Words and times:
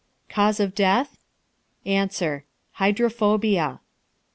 Cause 0.29 0.59
of 0.59 0.73
death? 0.73 1.15
A. 1.85 2.41
Hydrophobia. 2.71 3.81